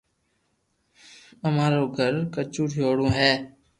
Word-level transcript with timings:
اما 1.45 1.65
رو 1.73 1.83
گھر 1.97 2.13
ڪچو 2.33 2.63
ٺيورو 2.71 3.07
ھي 3.17 3.31